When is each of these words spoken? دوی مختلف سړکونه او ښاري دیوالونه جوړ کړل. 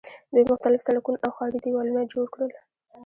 دوی 0.31 0.43
مختلف 0.51 0.79
سړکونه 0.87 1.17
او 1.25 1.31
ښاري 1.37 1.59
دیوالونه 1.65 2.09
جوړ 2.13 2.25
کړل. 2.33 2.51